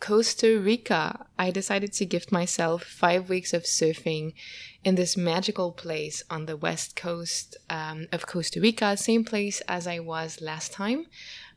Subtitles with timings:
[0.00, 1.26] Costa Rica.
[1.38, 4.34] I decided to gift myself five weeks of surfing
[4.84, 9.86] in this magical place on the west coast um, of Costa Rica, same place as
[9.86, 11.06] I was last time.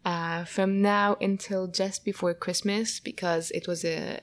[0.05, 4.21] Uh, from now until just before Christmas, because it was a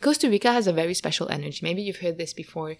[0.00, 1.60] Costa Rica has a very special energy.
[1.62, 2.76] Maybe you've heard this before,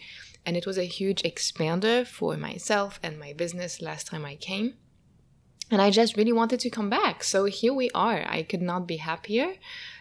[0.46, 4.74] and it was a huge expander for myself and my business last time I came
[5.70, 7.22] and I just really wanted to come back.
[7.22, 8.24] So here we are.
[8.26, 9.54] I could not be happier.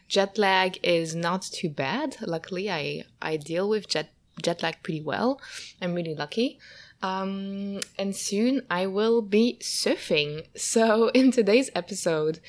[0.07, 2.17] Jet lag is not too bad.
[2.21, 4.11] Luckily, I, I deal with jet,
[4.41, 5.41] jet lag pretty well.
[5.81, 6.59] I'm really lucky.
[7.01, 10.47] Um, and soon I will be surfing.
[10.57, 12.39] So, in today's episode,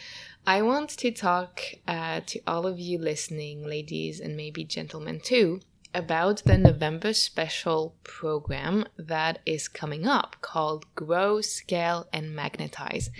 [0.46, 5.60] I want to talk uh, to all of you listening, ladies and maybe gentlemen too,
[5.94, 13.10] about the November special program that is coming up called Grow, Scale, and Magnetize.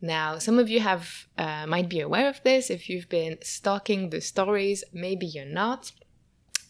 [0.00, 4.10] Now, some of you have uh, might be aware of this if you've been stalking
[4.10, 4.84] the stories.
[4.92, 5.92] Maybe you're not.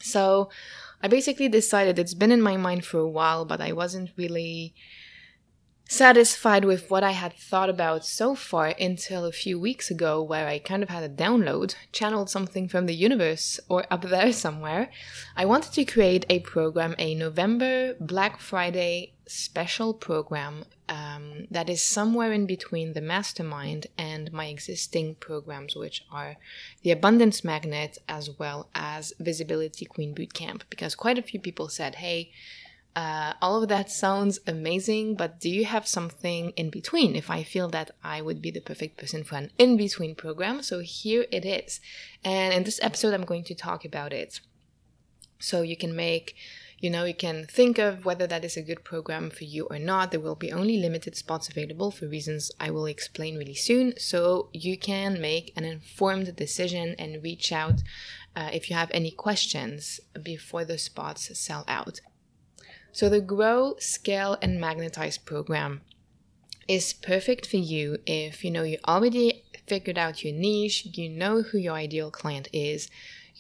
[0.01, 0.49] So,
[1.03, 4.75] I basically decided it's been in my mind for a while, but I wasn't really
[5.89, 10.47] satisfied with what I had thought about so far until a few weeks ago, where
[10.47, 14.91] I kind of had a download, channeled something from the universe or up there somewhere.
[15.37, 21.83] I wanted to create a program, a November Black Friday special program um, that is
[21.83, 26.37] somewhere in between the mastermind and my existing programs, which are
[26.83, 30.63] the Abundance Magnet as well as Visibility Queen Bootcamp.
[30.71, 32.33] Because quite a few people said, hey,
[32.97, 37.15] uh, all of that sounds amazing, but do you have something in between?
[37.15, 40.63] If I feel that I would be the perfect person for an in between program,
[40.63, 41.81] so here it is.
[42.25, 44.41] And in this episode, I'm going to talk about it.
[45.39, 46.35] So you can make,
[46.81, 49.79] you know, you can think of whether that is a good program for you or
[49.79, 50.11] not.
[50.11, 53.95] There will be only limited spots available for reasons I will explain really soon.
[53.99, 57.83] So you can make an informed decision and reach out
[58.37, 62.01] uh, if you have any questions before the spots sell out.
[62.93, 65.81] So the Grow, Scale, and Magnetize program
[66.69, 71.43] is perfect for you if you know you already figured out your niche, you know
[71.43, 72.89] who your ideal client is,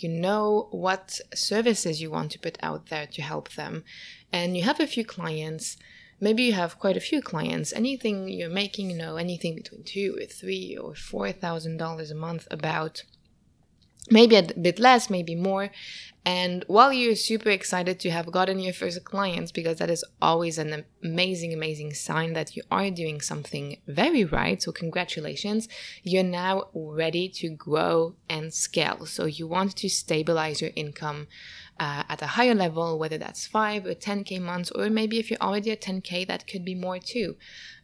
[0.03, 3.85] you know what services you want to put out there to help them,
[4.33, 5.77] and you have a few clients.
[6.21, 7.73] Maybe you have quite a few clients.
[7.73, 12.15] Anything you're making, you know, anything between two or three or four thousand dollars a
[12.15, 13.05] month about
[14.11, 15.71] maybe a bit less, maybe more.
[16.28, 20.59] And while you're super excited to have gotten your first clients, because that is always
[20.59, 24.62] an amazing, amazing sign that you are doing something very right.
[24.62, 25.71] So, congratulations.
[26.03, 29.06] You're now ready to grow and scale.
[29.06, 31.28] So, you want to stabilize your income
[31.81, 35.41] uh, at a higher level, whether that's 5 or 10K months, or maybe if you're
[35.41, 37.37] already at 10K, that could be more too.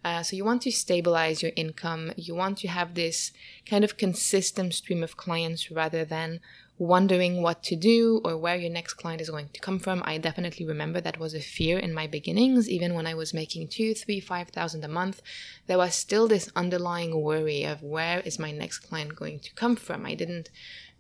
[0.05, 2.13] Uh, so you want to stabilize your income.
[2.17, 3.33] You want to have this
[3.65, 6.41] kind of consistent stream of clients rather than
[6.79, 10.03] wondering what to do or where your next client is going to come from.
[10.05, 12.69] I definitely remember that was a fear in my beginnings.
[12.69, 15.23] Even when I was making two, three, five thousand a month,
[15.67, 19.77] there was still this underlying worry of where is my next client going to come
[19.77, 20.05] from.
[20.05, 20.51] I didn't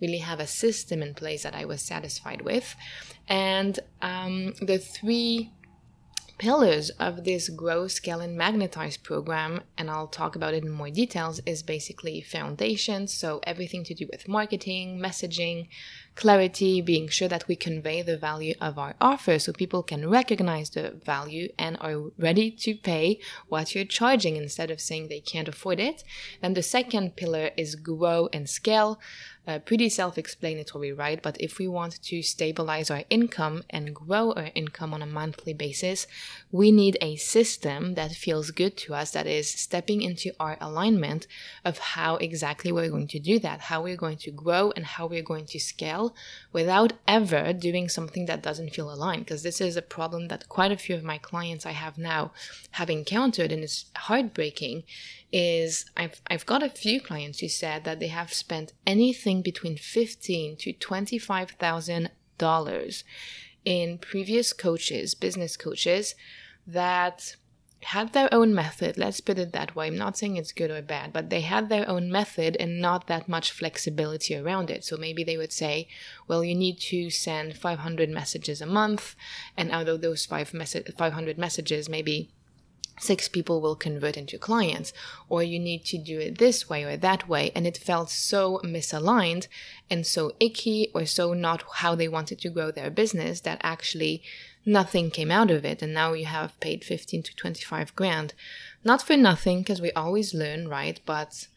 [0.00, 2.76] really have a system in place that I was satisfied with.
[3.28, 5.50] And um, the three
[6.44, 10.90] pillars of this grow scale and magnetize program and i'll talk about it in more
[10.90, 15.66] details is basically foundation so everything to do with marketing messaging
[16.14, 20.70] clarity being sure that we convey the value of our offer so people can recognize
[20.70, 23.18] the value and are ready to pay
[23.48, 26.04] what you're charging instead of saying they can't afford it.
[26.40, 29.00] Then the second pillar is grow and scale
[29.46, 31.22] uh, pretty self explanatory, right?
[31.22, 35.52] But if we want to stabilize our income and grow our income on a monthly
[35.52, 36.06] basis,
[36.50, 41.26] we need a system that feels good to us, that is stepping into our alignment
[41.64, 45.06] of how exactly we're going to do that, how we're going to grow, and how
[45.06, 46.14] we're going to scale
[46.52, 49.24] without ever doing something that doesn't feel aligned.
[49.24, 52.32] Because this is a problem that quite a few of my clients I have now
[52.72, 54.84] have encountered, and it's heartbreaking
[55.34, 59.76] is I've, I've got a few clients who said that they have spent anything between
[59.76, 63.02] fifteen to twenty five thousand dollars
[63.64, 66.14] in previous coaches, business coaches,
[66.68, 67.34] that
[67.82, 68.96] had their own method.
[68.96, 69.88] Let's put it that way.
[69.88, 73.08] I'm not saying it's good or bad, but they had their own method and not
[73.08, 74.84] that much flexibility around it.
[74.84, 75.88] So maybe they would say,
[76.28, 79.16] well, you need to send 500 messages a month.
[79.56, 82.30] And out of those five 500 messages, maybe
[82.98, 84.92] six people will convert into clients,
[85.28, 87.50] or you need to do it this way or that way.
[87.54, 89.48] And it felt so misaligned
[89.90, 94.22] and so icky or so not how they wanted to grow their business that actually
[94.64, 95.82] nothing came out of it.
[95.82, 98.34] And now you have paid 15 to 25 grand.
[98.84, 101.00] Not for nothing, because we always learn, right?
[101.04, 101.48] But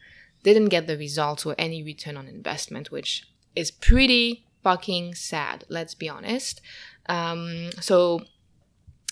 [0.42, 3.24] didn't get the results or any return on investment, which
[3.54, 6.60] is pretty fucking sad, let's be honest.
[7.08, 8.22] Um, so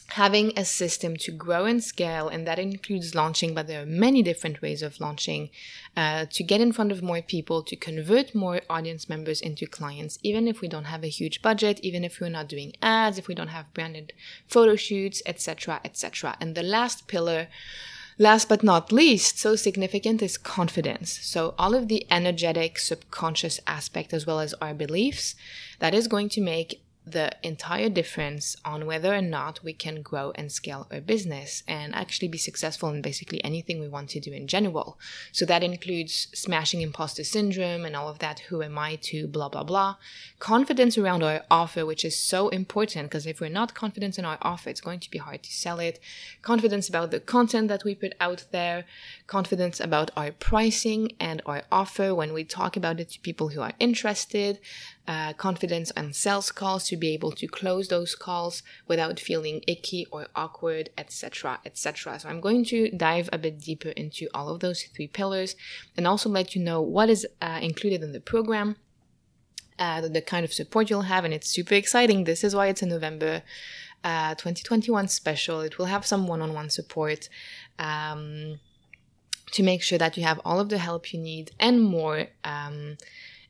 [0.09, 4.23] having a system to grow and scale, and that includes launching, but there are many
[4.23, 5.51] different ways of launching,
[5.97, 10.19] uh, to get in front of more people, to convert more audience members into clients,
[10.23, 13.29] even if we don't have a huge budget, even if we're not doing ads, if
[13.29, 14.13] we don't have branded
[14.47, 16.37] photo shoots, etc., etc.
[16.41, 17.49] And the last pillar,
[18.19, 21.19] Last but not least, so significant is confidence.
[21.23, 25.35] So, all of the energetic, subconscious aspect, as well as our beliefs,
[25.81, 30.33] that is going to make the entire difference on whether or not we can grow
[30.35, 34.33] and scale our business and actually be successful in basically anything we want to do
[34.33, 34.99] in general.
[35.31, 38.41] So that includes smashing imposter syndrome and all of that.
[38.49, 39.97] Who am I to blah, blah, blah.
[40.41, 44.39] Confidence around our offer, which is so important because if we're not confident in our
[44.43, 46.01] offer, it's going to be hard to sell it.
[46.43, 48.85] Confidence about the content that we put out there.
[49.29, 53.61] Confidence about our pricing and our offer when we talk about it to people who
[53.61, 54.59] are interested
[55.09, 60.07] uh, confidence on sales calls to be able to close those calls without feeling icky
[60.11, 62.19] or awkward, etc., etc.
[62.19, 65.55] So I'm going to dive a bit deeper into all of those three pillars
[65.97, 68.77] and also let you know what is uh, included in the program.
[69.79, 72.25] Uh, the kind of support you'll have, and it's super exciting.
[72.25, 73.43] This is why it's a November
[74.03, 75.61] uh, 2021 special.
[75.61, 77.29] It will have some one on one support
[77.79, 78.59] um,
[79.53, 82.29] to make sure that you have all of the help you need and more.
[82.43, 82.97] Um,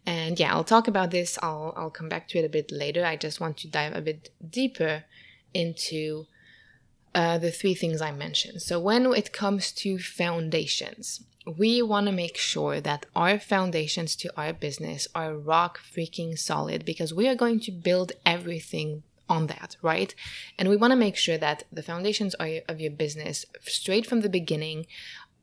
[0.06, 1.36] and yeah, I'll talk about this.
[1.42, 3.04] I'll, I'll come back to it a bit later.
[3.04, 5.04] I just want to dive a bit deeper
[5.52, 6.26] into
[7.14, 8.62] uh, the three things I mentioned.
[8.62, 11.24] So, when it comes to foundations,
[11.58, 16.84] we want to make sure that our foundations to our business are rock freaking solid
[16.84, 20.14] because we are going to build everything on that, right?
[20.58, 24.28] And we want to make sure that the foundations of your business, straight from the
[24.28, 24.86] beginning,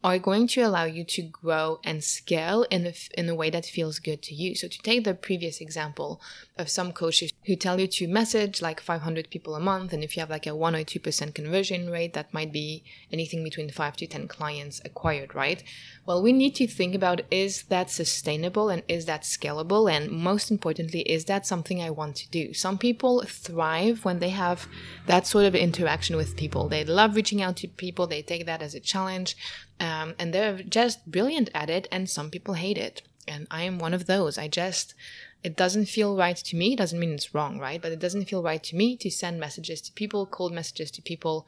[0.04, 3.66] are going to allow you to grow and scale in a, in a way that
[3.66, 4.54] feels good to you.
[4.54, 6.20] So, to take the previous example
[6.58, 10.16] of some coaches who tell you to message like 500 people a month, and if
[10.16, 13.96] you have like a 1 or 2% conversion rate, that might be anything between 5
[13.98, 15.64] to 10 clients acquired, right?
[16.06, 19.92] Well, we need to think about is that sustainable and is that scalable?
[19.92, 22.54] And most importantly, is that something I want to do?
[22.54, 24.68] Some people thrive when they have
[25.08, 26.68] that sort of interaction with people.
[26.68, 29.38] They love reaching out to people, they take that as a challenge
[29.84, 33.02] um, and they're just brilliant at it, and some people hate it.
[33.28, 34.38] And I am one of those.
[34.38, 34.96] I just,
[35.44, 36.74] it doesn't feel right to me.
[36.74, 37.82] It doesn't mean it's wrong, right?
[37.82, 41.02] But it doesn't feel right to me to send messages to people, cold messages to
[41.02, 41.46] people,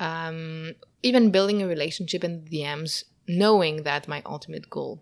[0.00, 5.00] um, even building a relationship in the DMs, knowing that my ultimate goal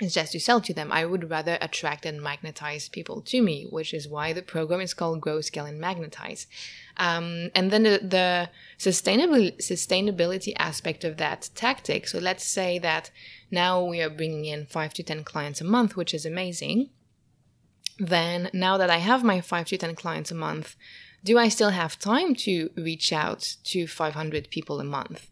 [0.00, 0.90] is just to sell to them.
[0.92, 4.94] I would rather attract and magnetize people to me, which is why the program is
[4.94, 6.46] called Grow, Scale, and Magnetize.
[6.96, 12.08] Um, and then the, the sustainability, sustainability aspect of that tactic.
[12.08, 13.10] So let's say that
[13.50, 16.90] now we are bringing in five to 10 clients a month, which is amazing.
[17.98, 20.76] Then now that I have my five to 10 clients a month,
[21.22, 25.28] do I still have time to reach out to 500 people a month?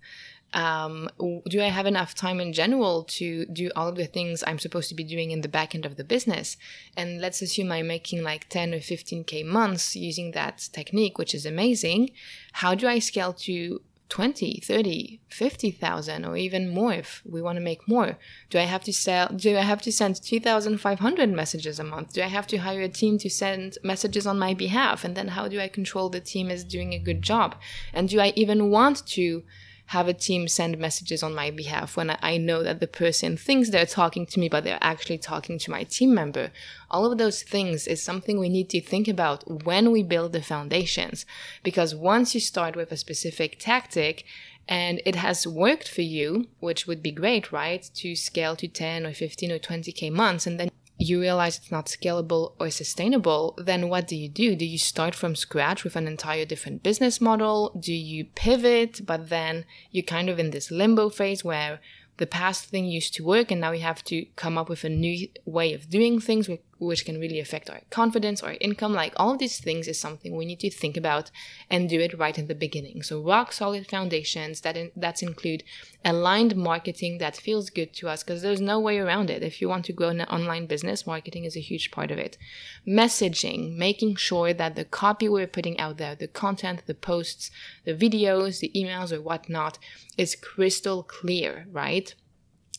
[0.55, 1.11] Um,
[1.49, 4.89] do I have enough time in general to do all of the things I'm supposed
[4.89, 6.57] to be doing in the back end of the business?
[6.97, 11.45] And let's assume I'm making like 10 or 15K months using that technique, which is
[11.45, 12.11] amazing.
[12.53, 17.63] How do I scale to 20, 30, 50,000 or even more if we want to
[17.63, 18.17] make more?
[18.49, 22.15] Do I have to sell, do I have to send 2,500 messages a month?
[22.15, 25.05] Do I have to hire a team to send messages on my behalf?
[25.05, 27.57] And then how do I control the team is doing a good job?
[27.93, 29.43] And do I even want to
[29.89, 33.71] have a team send messages on my behalf when I know that the person thinks
[33.71, 36.51] they're talking to me, but they're actually talking to my team member.
[36.91, 40.43] All of those things is something we need to think about when we build the
[40.43, 41.25] foundations.
[41.63, 44.25] Because once you start with a specific tactic,
[44.69, 47.89] and it has worked for you, which would be great, right?
[47.95, 51.87] To scale to 10 or 15 or 20k months, and then you realize it's not
[51.87, 54.57] scalable or sustainable, then what do you do?
[54.57, 57.73] Do you start from scratch with an entire different business model?
[57.79, 61.81] Do you pivot, but then you're kind of in this limbo phase where
[62.17, 64.89] the past thing used to work and now you have to come up with a
[64.89, 68.93] new way of doing things, which can really affect our confidence, our income.
[68.93, 71.31] Like all of these things is something we need to think about
[71.71, 73.03] and do it right in the beginning.
[73.03, 75.65] So rock solid foundations that in, that include
[76.05, 79.43] aligned marketing that feels good to us because there's no way around it.
[79.43, 82.39] If you want to grow an online business, marketing is a huge part of it.
[82.87, 87.51] Messaging, making sure that the copy we're putting out there, the content, the posts,
[87.85, 89.79] the videos, the emails or whatnot
[90.17, 92.15] is crystal clear, right?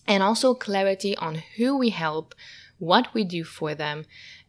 [0.07, 2.33] And also clarity on who we help,
[2.79, 4.05] what we do for them,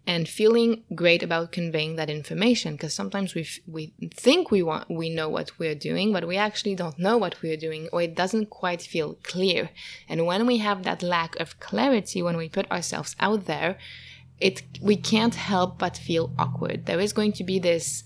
[0.07, 5.11] and feeling great about conveying that information because sometimes we we think we want we
[5.11, 8.47] know what we're doing but we actually don't know what we're doing or it doesn't
[8.51, 9.71] quite feel clear.
[10.09, 13.79] And when we have that lack of clarity when we put ourselves out there
[14.41, 16.87] it we can't help but feel awkward.
[16.87, 18.03] There is going to be this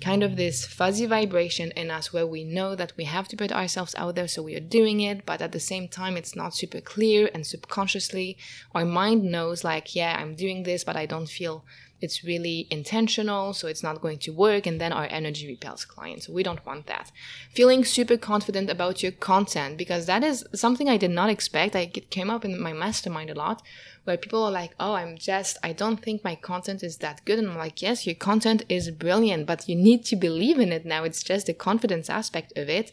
[0.00, 3.52] kind of this fuzzy vibration in us where we know that we have to put
[3.52, 6.54] ourselves out there, so we are doing it, but at the same time, it's not
[6.54, 8.36] super clear, and subconsciously,
[8.74, 11.64] our mind knows, like, yeah, I'm doing this, but I don't feel
[12.00, 16.28] it's really intentional, so it's not going to work, and then our energy repels clients.
[16.28, 17.10] We don't want that.
[17.52, 21.74] Feeling super confident about your content, because that is something I did not expect.
[21.74, 23.62] I, it came up in my mastermind a lot
[24.04, 27.38] where people are like, oh, I'm just, I don't think my content is that good.
[27.40, 30.86] And I'm like, yes, your content is brilliant, but you need to believe in it
[30.86, 31.02] now.
[31.02, 32.92] It's just the confidence aspect of it.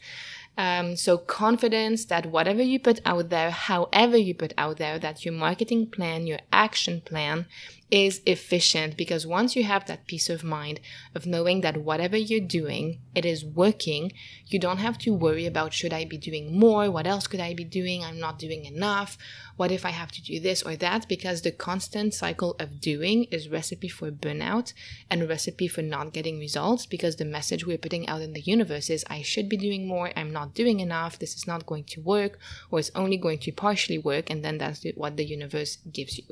[0.57, 5.25] Um, so confidence that whatever you put out there, however you put out there, that
[5.25, 7.48] your marketing plan, your action plan
[7.94, 10.80] is efficient because once you have that peace of mind
[11.14, 14.12] of knowing that whatever you're doing, it is working,
[14.48, 16.90] you don't have to worry about should I be doing more?
[16.90, 18.04] What else could I be doing?
[18.04, 19.16] I'm not doing enough.
[19.58, 21.08] What if I have to do this or that?
[21.08, 24.74] Because the constant cycle of doing is recipe for burnout
[25.12, 28.90] and recipe for not getting results because the message we're putting out in the universe
[28.90, 32.02] is I should be doing more, I'm not doing enough, this is not going to
[32.02, 32.40] work,
[32.72, 36.26] or it's only going to partially work, and then that's what the universe gives you.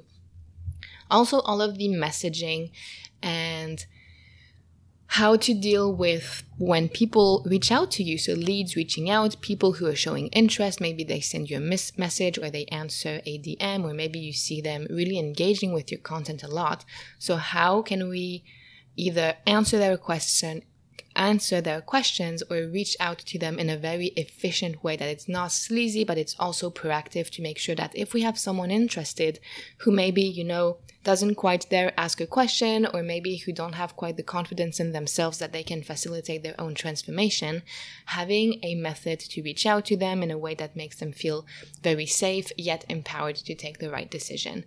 [1.11, 2.71] Also, all of the messaging
[3.21, 3.85] and
[5.07, 8.17] how to deal with when people reach out to you.
[8.17, 11.97] So, leads reaching out, people who are showing interest, maybe they send you a mis-
[11.97, 15.99] message or they answer a DM, or maybe you see them really engaging with your
[15.99, 16.85] content a lot.
[17.19, 18.45] So, how can we
[18.95, 20.63] either answer their question
[21.15, 25.27] answer their questions or reach out to them in a very efficient way that it's
[25.27, 29.39] not sleazy but it's also proactive to make sure that if we have someone interested
[29.79, 33.95] who maybe you know doesn't quite dare ask a question or maybe who don't have
[33.95, 37.63] quite the confidence in themselves that they can facilitate their own transformation
[38.05, 41.45] having a method to reach out to them in a way that makes them feel
[41.81, 44.63] very safe yet empowered to take the right decision.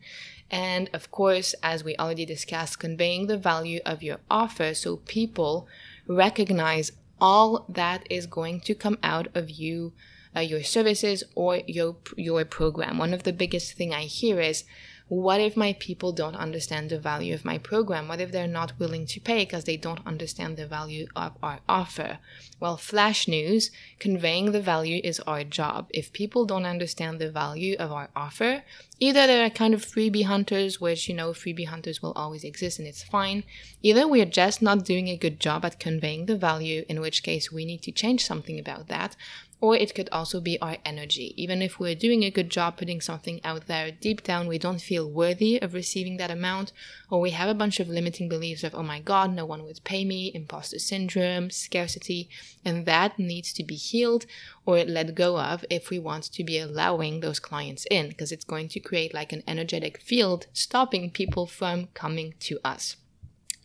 [0.50, 5.68] And of course as we already discussed conveying the value of your offer so people
[6.06, 9.92] recognize all that is going to come out of you
[10.36, 12.98] uh, your services or your your program.
[12.98, 14.64] One of the biggest thing i hear is
[15.08, 18.08] what if my people don't understand the value of my program?
[18.08, 21.60] What if they're not willing to pay because they don't understand the value of our
[21.68, 22.18] offer?
[22.58, 25.88] Well, flash news conveying the value is our job.
[25.90, 28.62] If people don't understand the value of our offer,
[28.98, 32.88] either they're kind of freebie hunters, which, you know, freebie hunters will always exist and
[32.88, 33.44] it's fine.
[33.82, 37.52] Either we're just not doing a good job at conveying the value, in which case
[37.52, 39.16] we need to change something about that,
[39.64, 41.32] or it could also be our energy.
[41.42, 44.82] Even if we're doing a good job putting something out there, deep down we don't
[44.82, 46.70] feel worthy of receiving that amount,
[47.08, 49.82] or we have a bunch of limiting beliefs of, oh my god, no one would
[49.82, 52.28] pay me, imposter syndrome, scarcity,
[52.62, 54.26] and that needs to be healed
[54.66, 58.44] or let go of if we want to be allowing those clients in, because it's
[58.44, 62.96] going to create like an energetic field stopping people from coming to us.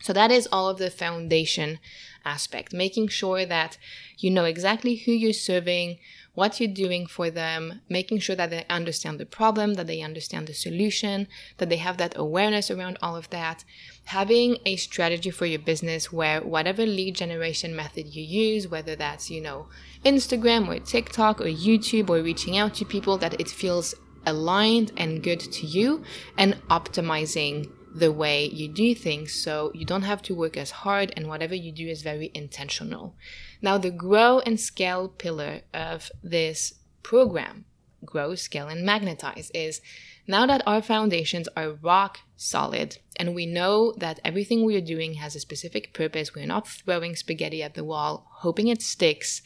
[0.01, 1.79] So that is all of the foundation
[2.24, 3.77] aspect, making sure that
[4.18, 6.00] you know exactly who you're serving,
[6.34, 10.48] what you're doing for them, making sure that they understand the problem, that they understand
[10.48, 11.27] the solution,
[11.58, 13.65] that they have that awareness around all of that.
[14.06, 19.29] Having a strategy for your business where whatever lead generation method you use, whether that's,
[19.29, 19.68] you know,
[20.06, 25.24] Instagram or TikTok or YouTube or reaching out to people, that it feels aligned and
[25.24, 26.03] good to you
[26.38, 31.12] and optimizing the way you do things so you don't have to work as hard
[31.15, 33.15] and whatever you do is very intentional.
[33.62, 37.65] Now, the grow and scale pillar of this program,
[38.05, 39.81] grow, scale, and magnetize, is
[40.30, 45.16] now that our foundations are rock solid and we know that everything we are doing
[45.16, 49.42] has a specific purpose, we're not throwing spaghetti at the wall, hoping it sticks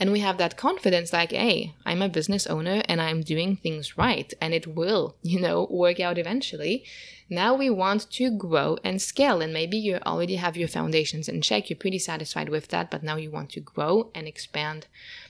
[0.00, 3.96] and we have that confidence like hey i'm a business owner and i'm doing things
[3.96, 6.84] right and it will you know work out eventually
[7.30, 9.40] now we want to grow and scale.
[9.40, 13.02] And maybe you already have your foundations in check you're pretty satisfied with that but
[13.02, 14.86] now you want to grow and expand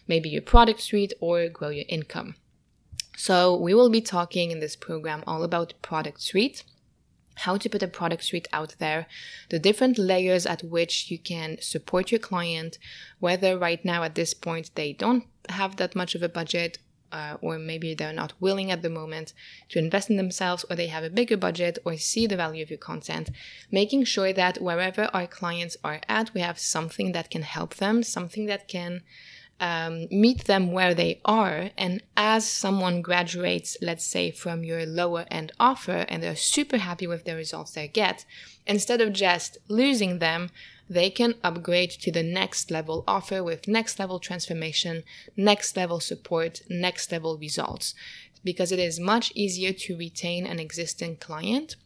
[0.08, 2.34] maybe your product suite or grow your income
[3.16, 6.64] so we will be talking in this program all about product suite
[7.36, 9.06] how to put a product suite out there,
[9.48, 12.78] the different layers at which you can support your client,
[13.18, 16.78] whether right now at this point they don't have that much of a budget.
[17.12, 19.32] Uh, or maybe they're not willing at the moment
[19.68, 22.70] to invest in themselves, or they have a bigger budget, or see the value of
[22.70, 23.30] your content.
[23.70, 28.02] Making sure that wherever our clients are at, we have something that can help them,
[28.02, 29.02] something that can
[29.60, 31.70] um, meet them where they are.
[31.76, 37.06] And as someone graduates, let's say, from your lower end offer and they're super happy
[37.06, 38.24] with the results they get,
[38.66, 40.50] instead of just losing them,
[40.88, 45.02] they can upgrade to the next level offer with next level transformation,
[45.36, 47.94] next level support, next level results.
[48.42, 51.76] Because it is much easier to retain an existing client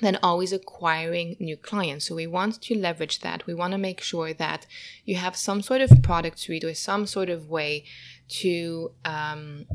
[0.00, 2.06] than always acquiring new clients.
[2.06, 3.46] So we want to leverage that.
[3.46, 4.66] We want to make sure that
[5.04, 7.84] you have some sort of product suite or some sort of way
[8.28, 9.66] to um,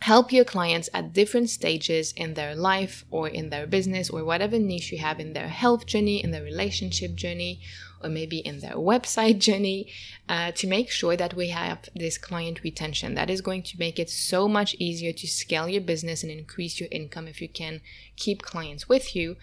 [0.00, 4.58] help your clients at different stages in their life or in their business or whatever
[4.58, 7.60] niche you have in their health journey, in their relationship journey,
[8.02, 9.92] or maybe in their website journey
[10.28, 13.14] uh, to make sure that we have this client retention.
[13.14, 16.80] That is going to make it so much easier to scale your business and increase
[16.80, 17.80] your income if you can
[18.16, 19.36] keep clients with you.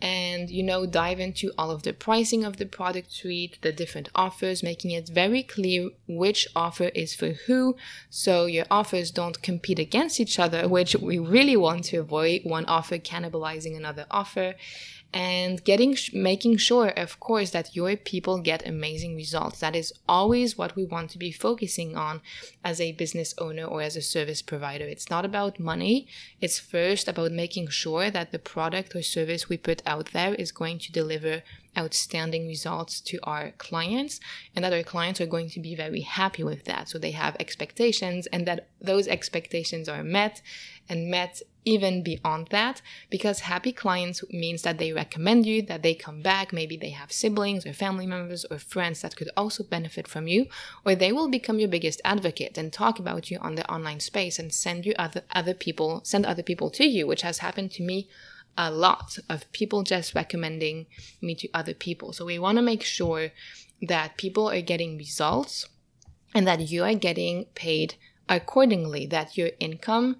[0.00, 4.08] And you know dive into all of the pricing of the product suite the different
[4.16, 7.76] offers making it very clear which offer is for who
[8.10, 12.40] so your offers don't compete against each other which we really want to avoid.
[12.42, 14.54] One offer cannibalizing another offer
[15.14, 19.60] and getting making sure of course that your people get amazing results.
[19.60, 22.22] That is always what we want to be focusing on
[22.64, 24.84] as a business owner or as a service provider.
[24.86, 26.08] It's not about money.
[26.40, 30.52] It's first about making sure that the product or service we put out there is
[30.52, 31.42] going to deliver
[31.76, 34.20] outstanding results to our clients
[34.54, 36.88] and that our clients are going to be very happy with that.
[36.88, 40.42] So they have expectations and that those expectations are met
[40.88, 45.94] and met even beyond that because happy clients means that they recommend you that they
[45.94, 50.08] come back maybe they have siblings or family members or friends that could also benefit
[50.08, 50.46] from you
[50.84, 54.38] or they will become your biggest advocate and talk about you on the online space
[54.38, 57.82] and send you other other people send other people to you which has happened to
[57.82, 58.08] me
[58.56, 60.86] a lot of people just recommending
[61.20, 62.12] me to other people.
[62.12, 63.30] So we want to make sure
[63.80, 65.68] that people are getting results
[66.34, 67.94] and that you are getting paid
[68.28, 70.16] accordingly that your income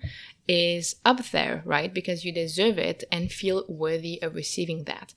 [0.49, 1.93] is up there, right?
[1.93, 5.15] Because you deserve it and feel worthy of receiving that.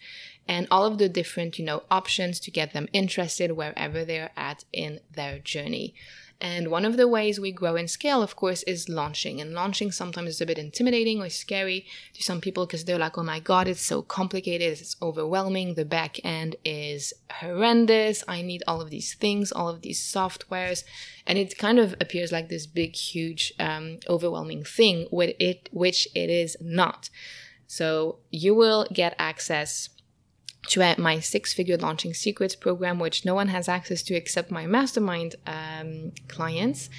[0.47, 4.63] And all of the different, you know, options to get them interested wherever they're at
[4.71, 5.95] in their journey.
[6.41, 9.39] And one of the ways we grow and scale, of course, is launching.
[9.39, 13.17] And launching sometimes is a bit intimidating or scary to some people because they're like,
[13.17, 18.63] oh my God, it's so complicated, it's overwhelming, the back end is horrendous, I need
[18.67, 20.83] all of these things, all of these softwares.
[21.25, 26.07] And it kind of appears like this big, huge, um, overwhelming thing, with it, which
[26.13, 27.09] it is not.
[27.67, 29.89] So you will get access
[30.67, 34.65] to my six figure launching secrets program, which no one has access to except my
[34.65, 36.89] mastermind um, clients.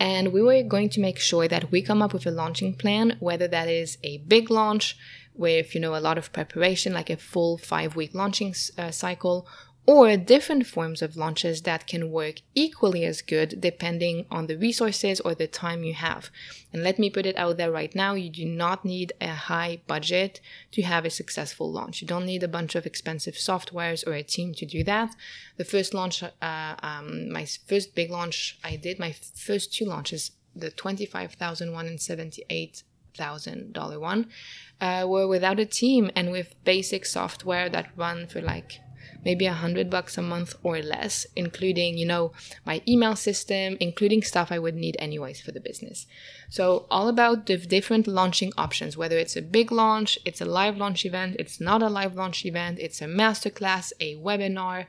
[0.00, 3.16] And we were going to make sure that we come up with a launching plan,
[3.20, 4.96] whether that is a big launch
[5.34, 9.46] with, you know, a lot of preparation, like a full five week launching uh, cycle,
[9.86, 15.20] or different forms of launches that can work equally as good depending on the resources
[15.20, 16.30] or the time you have.
[16.72, 19.80] And let me put it out there right now you do not need a high
[19.86, 20.40] budget
[20.72, 22.00] to have a successful launch.
[22.00, 25.14] You don't need a bunch of expensive softwares or a team to do that.
[25.58, 30.30] The first launch, uh, um, my first big launch I did, my first two launches,
[30.56, 34.30] the 25,000 one and 78,000 dollar one,
[34.80, 38.80] uh, were without a team and with basic software that run for like
[39.24, 42.32] maybe a hundred bucks a month or less, including, you know,
[42.64, 46.06] my email system, including stuff I would need anyways for the business.
[46.48, 50.76] So all about the different launching options, whether it's a big launch, it's a live
[50.76, 54.86] launch event, it's not a live launch event, it's a masterclass, a webinar,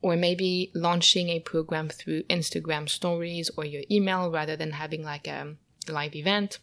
[0.00, 5.26] or maybe launching a program through Instagram stories or your email rather than having like
[5.26, 5.56] a
[5.88, 6.58] live event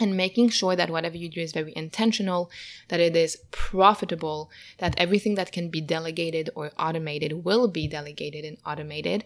[0.00, 2.50] and making sure that whatever you do is very intentional,
[2.88, 8.44] that it is profitable, that everything that can be delegated or automated will be delegated
[8.44, 9.24] and automated,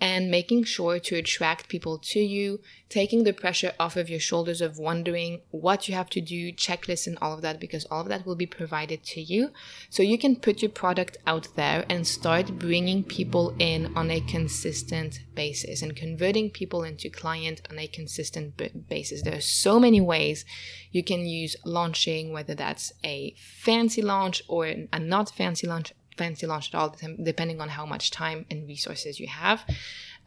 [0.00, 4.60] and making sure to attract people to you, taking the pressure off of your shoulders
[4.60, 8.08] of wondering what you have to do, checklists, and all of that, because all of
[8.08, 9.50] that will be provided to you.
[9.90, 14.20] So you can put your product out there and start bringing people in on a
[14.20, 18.56] consistent basis and converting people into client on a consistent
[18.88, 19.22] basis.
[19.22, 20.44] There are so many ways
[20.90, 26.46] you can use launching, whether that's a fancy launch or a not fancy launch fancy
[26.46, 29.64] launch at all, depending on how much time and resources you have.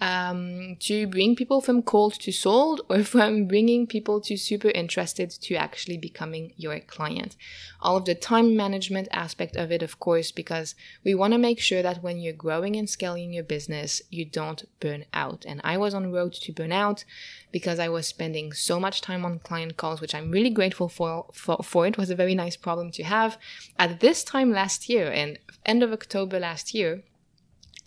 [0.01, 5.29] Um, to bring people from cold to sold or from bringing people to super interested
[5.29, 7.35] to actually becoming your client.
[7.81, 11.59] All of the time management aspect of it, of course, because we want to make
[11.59, 15.45] sure that when you're growing and scaling your business, you don't burn out.
[15.47, 17.05] And I was on the road to burn out
[17.51, 21.27] because I was spending so much time on client calls, which I'm really grateful for,
[21.31, 21.87] for, for.
[21.87, 23.37] It was a very nice problem to have.
[23.77, 27.03] At this time last year, and end of October last year,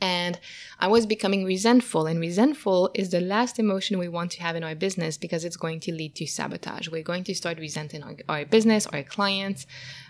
[0.01, 0.39] and
[0.79, 2.07] I was becoming resentful.
[2.07, 5.57] And resentful is the last emotion we want to have in our business because it's
[5.57, 6.89] going to lead to sabotage.
[6.89, 9.67] We're going to start resenting our, our business, our clients.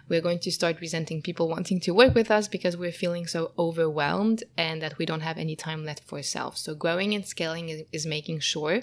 [0.08, 3.52] We're going to start resenting people wanting to work with us because we're feeling so
[3.58, 6.60] overwhelmed and that we don't have any time left for ourselves.
[6.60, 8.82] So, growing and scaling is, is making sure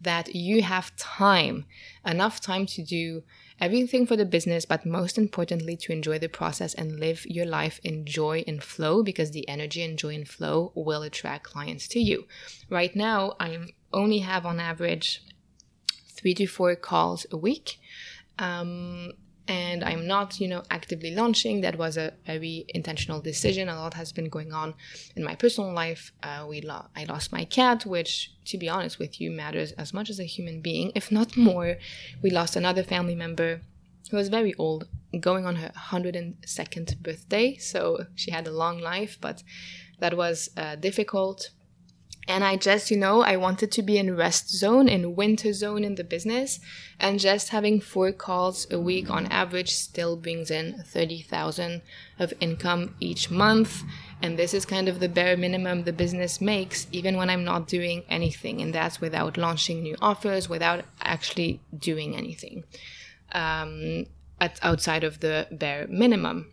[0.00, 1.66] that you have time,
[2.06, 3.22] enough time to do
[3.60, 7.80] everything for the business, but most importantly, to enjoy the process and live your life
[7.84, 12.00] in joy and flow because the energy and joy and flow will attract clients to
[12.00, 12.26] you.
[12.68, 15.22] Right now, I only have on average
[16.08, 17.78] three to four calls a week.
[18.38, 19.12] Um,
[19.50, 21.60] and I'm not, you know, actively launching.
[21.62, 23.68] That was a very intentional decision.
[23.68, 24.74] A lot has been going on
[25.16, 26.12] in my personal life.
[26.22, 29.92] Uh, we lo- I lost my cat, which, to be honest with you, matters as
[29.92, 31.78] much as a human being, if not more.
[32.22, 33.62] We lost another family member
[34.08, 34.86] who was very old,
[35.18, 37.56] going on her 102nd birthday.
[37.56, 39.42] So she had a long life, but
[39.98, 41.50] that was uh, difficult
[42.28, 45.84] and I just, you know, I wanted to be in rest zone, in winter zone
[45.84, 46.60] in the business.
[46.98, 51.82] And just having four calls a week on average still brings in 30,000
[52.18, 53.82] of income each month.
[54.22, 57.66] And this is kind of the bare minimum the business makes, even when I'm not
[57.66, 58.60] doing anything.
[58.60, 62.64] And that's without launching new offers, without actually doing anything
[63.32, 64.06] um,
[64.40, 66.52] at, outside of the bare minimum.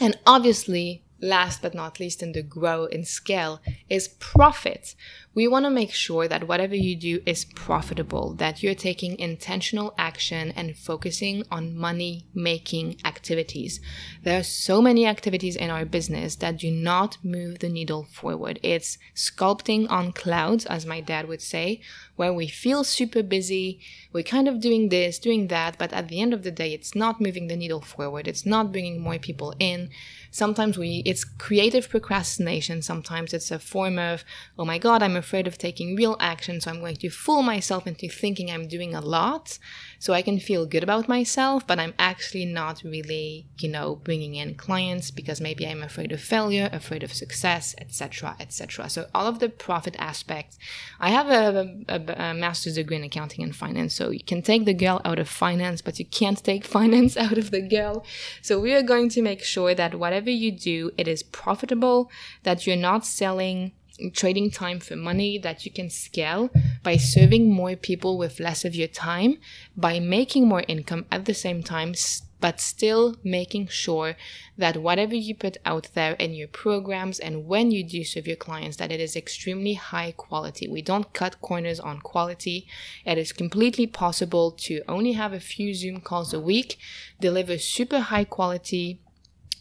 [0.00, 4.94] And obviously, last but not least in the grow and scale is profit.
[5.34, 9.94] We want to make sure that whatever you do is profitable, that you're taking intentional
[9.96, 13.80] action and focusing on money making activities.
[14.24, 18.58] There are so many activities in our business that do not move the needle forward.
[18.62, 21.80] It's sculpting on clouds, as my dad would say,
[22.16, 23.80] where we feel super busy.
[24.12, 26.94] We're kind of doing this, doing that, but at the end of the day, it's
[26.94, 28.28] not moving the needle forward.
[28.28, 29.90] It's not bringing more people in.
[30.32, 32.80] Sometimes we, it's creative procrastination.
[32.80, 34.24] Sometimes it's a form of,
[34.58, 36.60] oh my God, I'm afraid of taking real action.
[36.60, 39.58] So I'm going to fool myself into thinking I'm doing a lot
[39.98, 44.34] so I can feel good about myself, but I'm actually not really, you know, bringing
[44.34, 48.88] in clients because maybe I'm afraid of failure, afraid of success, etc., etc.
[48.88, 50.58] So all of the profit aspects.
[50.98, 54.64] I have a, a, a master's degree in accounting and finance, so you can take
[54.64, 58.04] the girl out of finance, but you can't take finance out of the girl.
[58.40, 62.08] So we are going to make sure that whatever whatever you do, it is profitable,
[62.44, 63.72] that you're not selling
[64.14, 66.48] trading time for money that you can scale
[66.82, 69.36] by serving more people with less of your time,
[69.76, 71.92] by making more income at the same time,
[72.40, 74.16] but still making sure
[74.56, 78.36] that whatever you put out there in your programs and when you do serve your
[78.36, 80.68] clients, that it is extremely high quality.
[80.68, 82.66] We don't cut corners on quality.
[83.04, 86.78] It is completely possible to only have a few Zoom calls a week,
[87.20, 89.00] deliver super high quality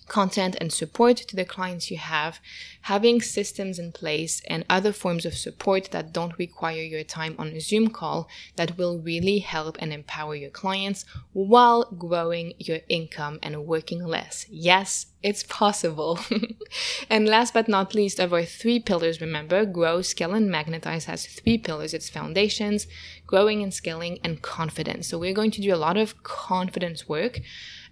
[0.08, 2.40] content and support to the clients you have,
[2.82, 7.48] having systems in place and other forms of support that don't require your time on
[7.50, 13.40] a Zoom call that will really help and empower your clients while growing your income
[13.42, 14.46] and working less.
[14.50, 16.20] Yes, it's possible.
[17.10, 21.28] and last but not least, of our three pillars, remember, grow, scale, and magnetize has
[21.28, 21.94] three pillars.
[21.94, 22.88] It's foundations,
[23.28, 25.08] growing and scaling, and confidence.
[25.08, 27.40] So we're going to do a lot of confidence work.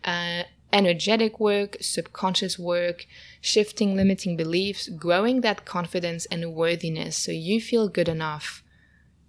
[0.04, 3.05] Uh, energetic work, subconscious work,
[3.41, 8.63] shifting limiting beliefs, growing that confidence and worthiness so you feel good enough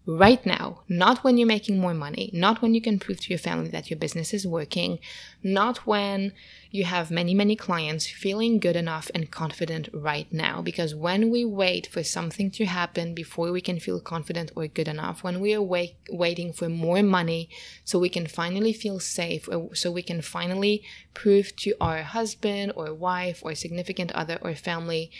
[0.06, 3.38] right now, not when you're making more money, not when you can prove to your
[3.38, 4.98] family that your business is working,
[5.42, 6.32] not when
[6.70, 10.62] you have many, many clients feeling good enough and confident right now.
[10.62, 14.88] Because when we wait for something to happen before we can feel confident or good
[14.88, 17.50] enough, when we are wait- waiting for more money
[17.84, 20.82] so we can finally feel safe, or so we can finally
[21.12, 25.10] prove to our husband or wife or significant other or family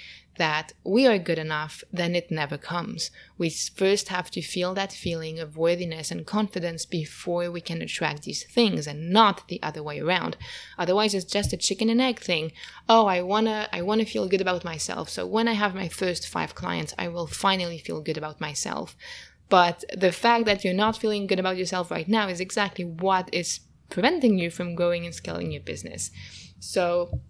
[0.41, 3.11] that we are good enough, then it never comes.
[3.37, 8.23] We first have to feel that feeling of worthiness and confidence before we can attract
[8.23, 10.39] these things and not the other way around.
[10.79, 12.53] Otherwise, it's just a chicken and egg thing.
[12.89, 15.11] Oh, I wanna, I wanna feel good about myself.
[15.11, 18.97] So when I have my first five clients, I will finally feel good about myself.
[19.51, 23.29] But the fact that you're not feeling good about yourself right now is exactly what
[23.31, 26.11] is preventing you from growing and scaling your business.
[26.61, 27.21] So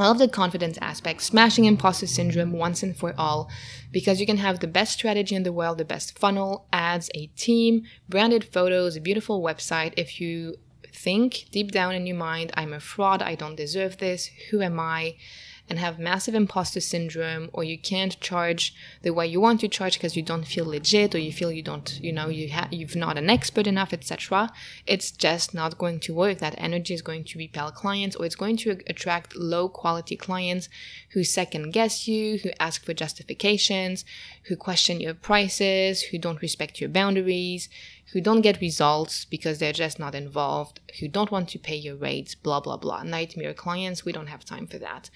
[0.00, 3.50] I love the confidence aspect, smashing imposter syndrome once and for all,
[3.92, 7.26] because you can have the best strategy in the world, the best funnel, ads, a
[7.36, 9.92] team, branded photos, a beautiful website.
[9.98, 10.56] If you
[10.90, 14.80] think deep down in your mind, I'm a fraud, I don't deserve this, who am
[14.80, 15.16] I?
[15.70, 19.94] And have massive imposter syndrome or you can't charge the way you want to charge
[19.94, 23.16] because you don't feel legit or you feel you don't you know you you've not
[23.16, 24.50] an expert enough etc
[24.84, 28.34] it's just not going to work that energy is going to repel clients or it's
[28.34, 30.68] going to attract low quality clients
[31.12, 34.04] who second guess you who ask for justifications
[34.48, 37.68] who question your prices who don't respect your boundaries
[38.12, 41.94] who don't get results because they're just not involved, who don't want to pay your
[41.94, 43.04] rates, blah, blah, blah.
[43.04, 45.10] Nightmare clients, we don't have time for that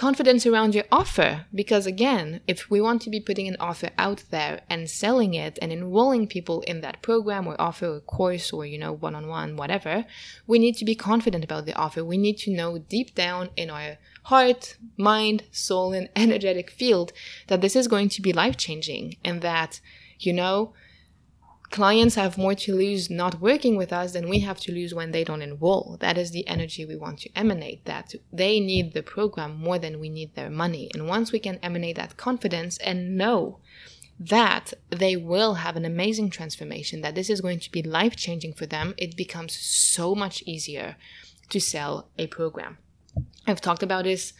[0.00, 1.44] confidence around your offer.
[1.54, 5.58] Because again, if we want to be putting an offer out there and selling it
[5.60, 9.28] and enrolling people in that program or offer or course or, you know, one on
[9.28, 10.06] one, whatever,
[10.46, 12.02] we need to be confident about the offer.
[12.02, 17.12] We need to know deep down in our heart, mind, soul, and energetic field
[17.48, 19.82] that this is going to be life changing and that,
[20.18, 20.72] you know,
[21.70, 25.12] clients have more to lose not working with us than we have to lose when
[25.12, 25.96] they don't enroll.
[26.00, 30.00] That is the energy we want to emanate, that they need the program more than
[30.00, 30.90] we need their money.
[30.92, 33.60] And once we can emanate that confidence and know
[34.18, 38.52] that they will have an amazing transformation, that this is going to be life changing
[38.52, 40.96] for them, it becomes so much easier
[41.48, 42.78] to sell a program.
[43.46, 44.32] I've talked about this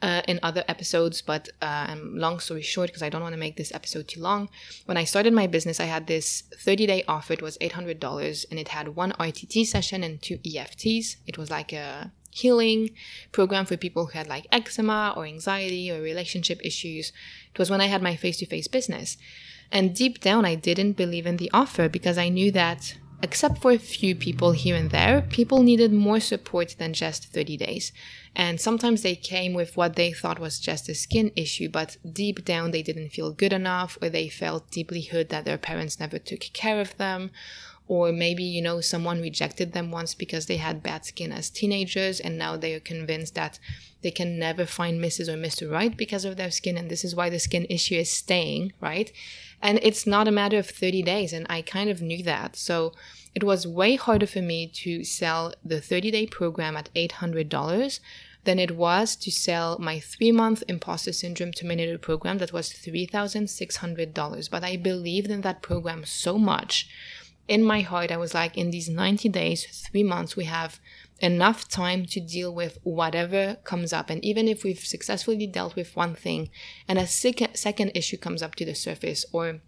[0.00, 3.56] uh, in other episodes, but uh, long story short, because I don't want to make
[3.56, 4.48] this episode too long,
[4.86, 7.32] when I started my business, I had this 30 day offer.
[7.32, 11.16] It was $800 and it had one RTT session and two EFTs.
[11.26, 12.90] It was like a healing
[13.32, 17.12] program for people who had like eczema or anxiety or relationship issues.
[17.52, 19.16] It was when I had my face to face business.
[19.70, 23.72] And deep down, I didn't believe in the offer because I knew that except for
[23.72, 27.92] a few people here and there, people needed more support than just 30 days.
[28.36, 32.44] And sometimes they came with what they thought was just a skin issue, but deep
[32.44, 36.18] down they didn't feel good enough, or they felt deeply hurt that their parents never
[36.18, 37.30] took care of them,
[37.88, 42.20] or maybe, you know, someone rejected them once because they had bad skin as teenagers,
[42.20, 43.58] and now they are convinced that
[44.02, 45.28] they can never find Mrs.
[45.28, 45.70] or Mr.
[45.70, 49.10] Right because of their skin, and this is why the skin issue is staying, right?
[49.60, 52.54] And it's not a matter of 30 days, and I kind of knew that.
[52.54, 52.92] So
[53.34, 58.00] it was way harder for me to sell the 30 day program at $800
[58.44, 64.50] than it was to sell my three month imposter syndrome terminator program that was $3,600.
[64.50, 66.88] But I believed in that program so much.
[67.48, 70.80] In my heart, I was like, in these 90 days, three months, we have
[71.20, 74.10] enough time to deal with whatever comes up.
[74.10, 76.50] And even if we've successfully dealt with one thing
[76.86, 79.60] and a second, second issue comes up to the surface or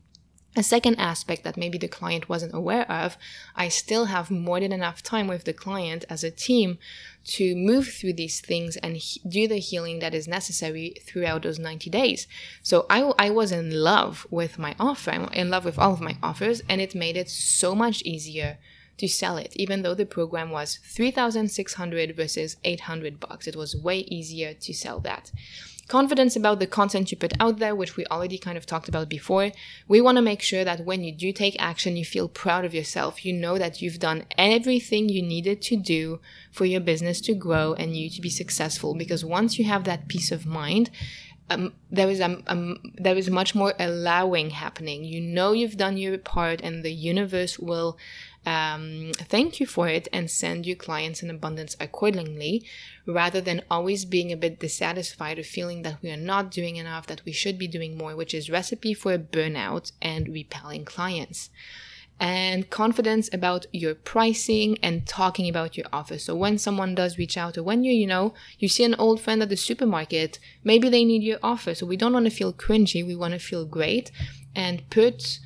[0.57, 3.17] a second aspect that maybe the client wasn't aware of,
[3.55, 6.79] I still have more than enough time with the client as a team
[7.25, 11.61] to move through these things and he- do the healing that is necessary throughout those
[11.61, 12.27] 90 days.
[12.63, 16.01] So I, I was in love with my offer, I'm in love with all of
[16.01, 18.59] my offers, and it made it so much easier
[18.99, 23.47] to sell it, even though the program was 3,600 versus 800 bucks.
[23.47, 25.31] It was way easier to sell that
[25.91, 29.09] confidence about the content you put out there, which we already kind of talked about
[29.09, 29.51] before.
[29.89, 32.73] We want to make sure that when you do take action, you feel proud of
[32.73, 33.25] yourself.
[33.27, 36.21] You know that you've done everything you needed to do
[36.53, 38.95] for your business to grow and you to be successful.
[38.95, 40.91] Because once you have that peace of mind,
[41.51, 45.05] um, there is um, um, there is much more allowing happening.
[45.05, 47.99] You know you've done your part, and the universe will
[48.47, 52.65] um, thank you for it and send you clients in abundance accordingly,
[53.07, 57.07] rather than always being a bit dissatisfied or feeling that we are not doing enough,
[57.07, 61.51] that we should be doing more, which is recipe for burnout and repelling clients
[62.21, 66.19] and confidence about your pricing and talking about your offer.
[66.19, 69.23] So when someone does reach out or when you, you know, you see an old
[69.23, 71.75] friend at the supermarket, maybe they need your offer.
[71.75, 73.07] So we don't want to feel cringy.
[73.07, 74.11] We want to feel great
[74.55, 75.39] and put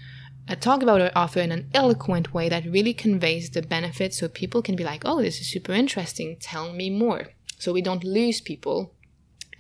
[0.49, 4.29] uh, talk about our offer in an eloquent way that really conveys the benefits so
[4.29, 6.37] people can be like, oh, this is super interesting.
[6.41, 7.29] Tell me more.
[7.59, 8.93] So we don't lose people.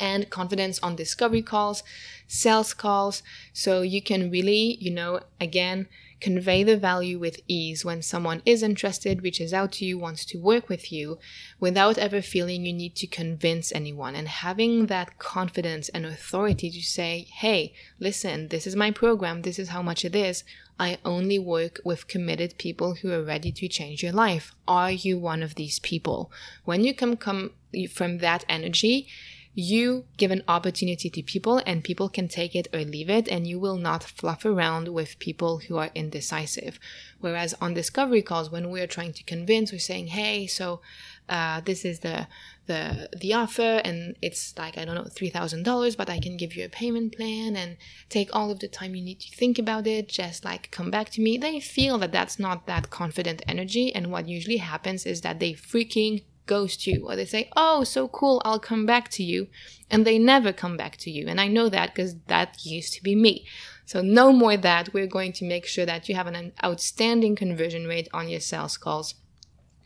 [0.00, 1.84] And confidence on discovery calls,
[2.26, 3.22] sales calls.
[3.52, 5.86] So you can really, you know, again,
[6.20, 10.38] convey the value with ease when someone is interested, reaches out to you, wants to
[10.38, 11.18] work with you,
[11.60, 16.80] without ever feeling you need to convince anyone and having that confidence and authority to
[16.80, 20.44] say, hey, listen, this is my program, this is how much it is.
[20.78, 24.52] I only work with committed people who are ready to change your life.
[24.66, 26.32] Are you one of these people?
[26.64, 27.52] When you come come
[27.90, 29.06] from that energy,
[29.54, 33.46] you give an opportunity to people and people can take it or leave it and
[33.46, 36.80] you will not fluff around with people who are indecisive
[37.20, 40.80] whereas on discovery calls when we're trying to convince we're saying hey so
[41.28, 42.26] uh, this is the
[42.66, 46.64] the the offer and it's like i don't know $3000 but i can give you
[46.64, 47.76] a payment plan and
[48.08, 51.10] take all of the time you need to think about it just like come back
[51.10, 51.36] to me.
[51.36, 55.52] They feel that that's not that confident energy and what usually happens is that they
[55.52, 59.46] freaking ghost you or they say oh so cool i'll come back to you
[59.90, 61.26] and they never come back to you.
[61.28, 63.46] And i know that because that used to be me.
[63.86, 64.94] So no more that.
[64.94, 68.78] We're going to make sure that you have an outstanding conversion rate on your sales
[68.78, 69.14] calls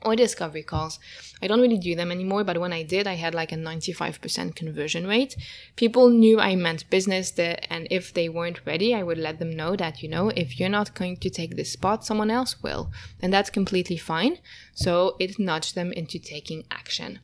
[0.03, 0.99] or discovery calls.
[1.43, 4.55] I don't really do them anymore, but when I did, I had like a 95%
[4.55, 5.37] conversion rate.
[5.77, 9.57] People knew I meant business, that, and if they weren't ready, I would let them
[9.57, 12.93] know that, you know, if you're not going to take this spot, someone else will.
[13.21, 14.39] And that's completely fine.
[14.75, 17.21] So it nudged them into taking action.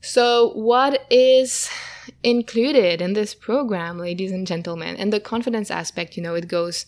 [0.00, 1.68] So, what is
[2.22, 4.94] included in this program, ladies and gentlemen?
[4.94, 6.86] And the confidence aspect, you know, it goes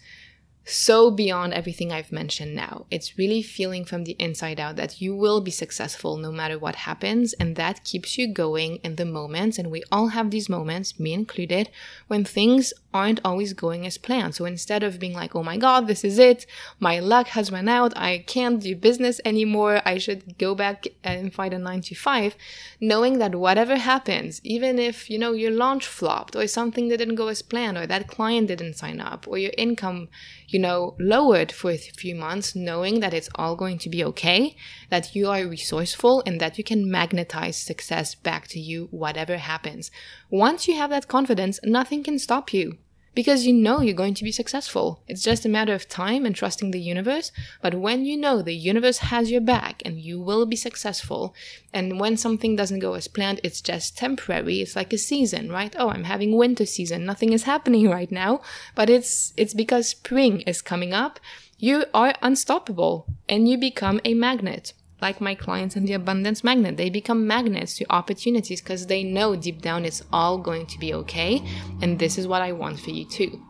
[0.65, 2.87] so beyond everything I've mentioned now.
[2.91, 6.77] It's really feeling from the inside out that you will be successful no matter what
[6.77, 9.59] happens, and that keeps you going in the moments.
[9.59, 11.71] And we all have these moments, me included,
[12.07, 14.35] when things aren't always going as planned.
[14.35, 16.45] So instead of being like, oh my god, this is it,
[16.79, 21.33] my luck has run out, I can't do business anymore, I should go back and
[21.33, 22.37] find a 9 to 5,
[22.81, 27.29] knowing that whatever happens, even if, you know, your launch flopped or something didn't go
[27.29, 30.09] as planned or that client didn't sign up or your income,
[30.53, 34.57] you know, lowered for a few months, knowing that it's all going to be okay,
[34.91, 39.91] that you are resourceful and that you can magnetize success back to you, whatever happens.
[40.29, 42.79] Once you have that confidence, nothing can stop you
[43.15, 45.03] because you know you're going to be successful.
[45.09, 47.33] It's just a matter of time and trusting the universe.
[47.61, 51.35] But when you know the universe has your back and you will be successful,
[51.73, 54.61] and when something doesn't go as planned, it's just temporary.
[54.61, 55.75] It's like a season, right?
[55.79, 57.05] Oh, I'm having winter season.
[57.05, 58.41] Nothing is happening right now,
[58.75, 61.21] but it's it's because spring is coming up.
[61.59, 66.77] You are unstoppable and you become a magnet like my clients in the abundance magnet.
[66.77, 70.95] They become magnets to opportunities because they know deep down it's all going to be
[70.95, 71.43] okay.
[71.83, 73.41] And this is what I want for you too.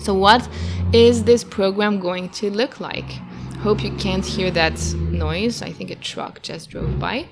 [0.00, 0.48] So, what
[0.92, 3.10] is this program going to look like?
[3.62, 5.60] Hope you can't hear that noise.
[5.60, 7.26] I think a truck just drove by.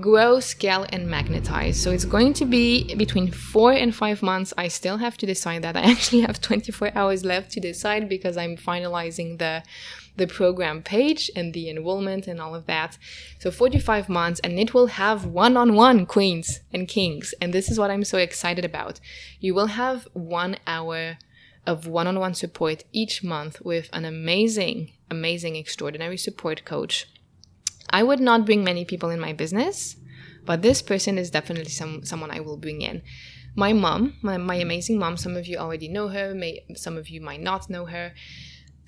[0.00, 1.80] Grow, scale, and magnetize.
[1.80, 4.52] So it's going to be between four and five months.
[4.58, 5.76] I still have to decide that.
[5.82, 9.62] I actually have 24 hours left to decide because I'm finalizing the
[10.18, 12.98] the program page and the enrollment and all of that.
[13.38, 17.34] So 45 months and it will have one-on-one queens and kings.
[17.40, 19.00] And this is what I'm so excited about.
[19.40, 21.18] You will have one hour
[21.66, 27.06] of one-on-one support each month with an amazing, amazing, extraordinary support coach.
[27.90, 29.96] I would not bring many people in my business,
[30.44, 33.02] but this person is definitely some someone I will bring in.
[33.54, 37.08] My mom, my, my amazing mom, some of you already know her, may, some of
[37.08, 38.12] you might not know her.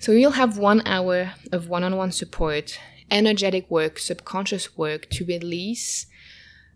[0.01, 2.79] So you'll have one hour of one on one support,
[3.11, 6.07] energetic work, subconscious work to release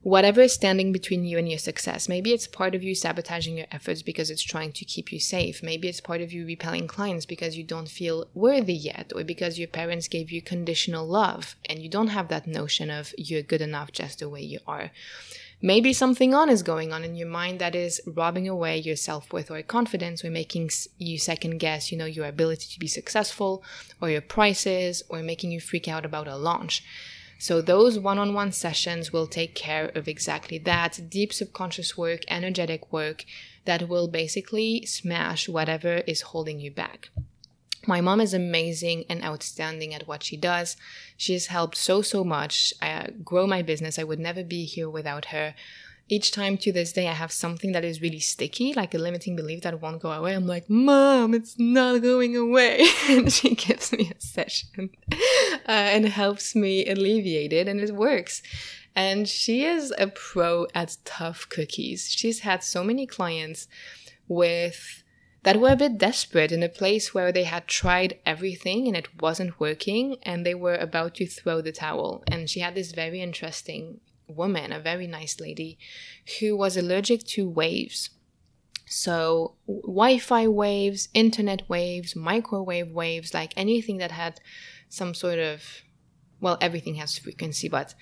[0.03, 2.07] whatever is standing between you and your success.
[2.07, 5.63] Maybe it's part of you sabotaging your efforts because it's trying to keep you safe.
[5.63, 9.57] Maybe it's part of you repelling clients because you don't feel worthy yet, or because
[9.57, 13.61] your parents gave you conditional love and you don't have that notion of you're good
[13.61, 14.91] enough just the way you are.
[15.61, 19.49] Maybe something on is going on in your mind that is robbing away your self-worth
[19.49, 23.63] or confidence or making you second guess, you know, your ability to be successful
[24.01, 26.83] or your prices or making you freak out about a launch.
[27.37, 33.25] So those one-on-one sessions will take care of exactly that deep subconscious work, energetic work
[33.65, 37.09] that will basically smash whatever is holding you back.
[37.87, 40.77] My mom is amazing and outstanding at what she does.
[41.17, 43.99] She has helped so, so much uh, grow my business.
[43.99, 45.55] I would never be here without her.
[46.07, 49.35] Each time to this day, I have something that is really sticky, like a limiting
[49.35, 50.35] belief that won't go away.
[50.35, 52.85] I'm like, Mom, it's not going away.
[53.09, 55.15] and she gives me a session uh,
[55.67, 58.43] and helps me alleviate it, and it works.
[58.95, 62.11] And she is a pro at tough cookies.
[62.11, 63.67] She's had so many clients
[64.27, 65.03] with
[65.45, 69.21] that were a bit desperate in a place where they had tried everything and it
[69.21, 72.23] wasn't working and they were about to throw the towel.
[72.31, 75.77] And she had this very interesting woman, a very nice lady,
[76.39, 78.09] who was allergic to waves.
[78.87, 84.41] So, Wi Fi waves, internet waves, microwave waves, like anything that had
[84.89, 85.61] some sort of,
[86.41, 87.93] well, everything has frequency, but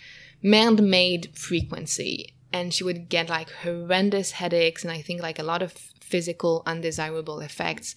[0.42, 2.36] man made frequency.
[2.54, 6.64] And she would get like horrendous headaches and I think like a lot of physical
[6.66, 7.96] undesirable effects.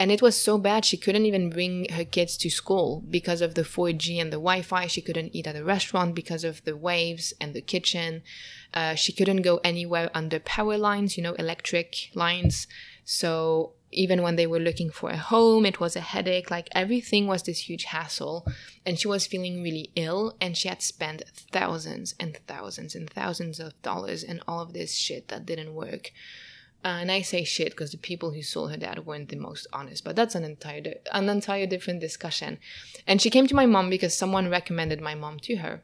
[0.00, 3.54] And it was so bad she couldn't even bring her kids to school because of
[3.54, 4.86] the 4G and the Wi Fi.
[4.86, 8.22] She couldn't eat at a restaurant because of the waves and the kitchen.
[8.72, 12.66] Uh, she couldn't go anywhere under power lines, you know, electric lines.
[13.04, 16.50] So even when they were looking for a home, it was a headache.
[16.50, 18.46] Like everything was this huge hassle.
[18.86, 20.36] And she was feeling really ill.
[20.40, 21.22] And she had spent
[21.52, 26.12] thousands and thousands and thousands of dollars and all of this shit that didn't work.
[26.82, 29.66] Uh, and I say shit because the people who sold her dad weren't the most
[29.70, 32.58] honest, but that's an entire an entire different discussion.
[33.06, 35.82] And she came to my mom because someone recommended my mom to her.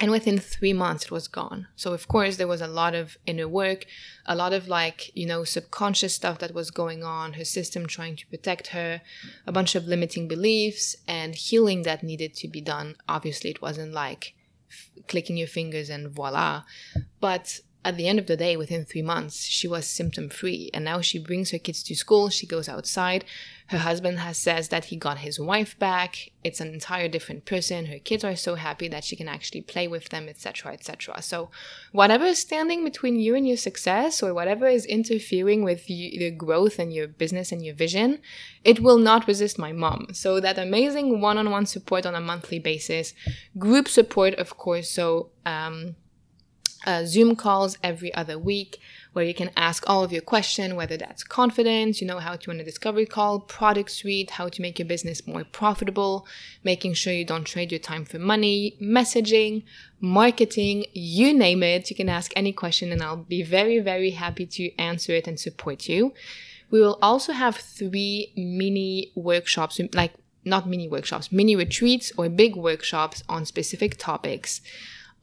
[0.00, 1.66] And within three months, it was gone.
[1.74, 3.84] So, of course, there was a lot of inner work,
[4.26, 8.14] a lot of like, you know, subconscious stuff that was going on, her system trying
[8.16, 9.00] to protect her,
[9.46, 12.94] a bunch of limiting beliefs, and healing that needed to be done.
[13.08, 14.34] Obviously, it wasn't like
[14.70, 16.62] f- clicking your fingers and voila.
[17.20, 20.70] But at the end of the day, within three months, she was symptom free.
[20.74, 23.24] And now she brings her kids to school, she goes outside.
[23.68, 26.30] Her husband has says that he got his wife back.
[26.42, 27.86] It's an entire different person.
[27.86, 31.20] Her kids are so happy that she can actually play with them, etc., etc.
[31.20, 31.50] So,
[31.92, 36.78] whatever is standing between you and your success, or whatever is interfering with your growth
[36.78, 38.20] and your business and your vision,
[38.64, 40.08] it will not resist my mom.
[40.12, 43.12] So, that amazing one-on-one support on a monthly basis,
[43.58, 44.90] group support, of course.
[44.90, 45.96] So, um,
[46.86, 48.78] uh, Zoom calls every other week
[49.12, 52.50] where you can ask all of your questions, whether that's confidence, you know, how to
[52.50, 56.26] run a discovery call, product suite, how to make your business more profitable,
[56.62, 59.64] making sure you don't trade your time for money, messaging,
[60.00, 61.90] marketing, you name it.
[61.90, 65.40] You can ask any question and I'll be very, very happy to answer it and
[65.40, 66.12] support you.
[66.70, 70.12] We will also have three mini workshops, like
[70.44, 74.60] not mini workshops, mini retreats or big workshops on specific topics